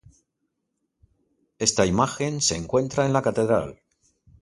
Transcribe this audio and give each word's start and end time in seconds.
Esta 1.59 1.85
imagen 1.85 2.41
se 2.41 2.55
encuentra 2.55 3.05
en 3.05 3.13
la 3.13 3.21
catedral. 3.21 3.81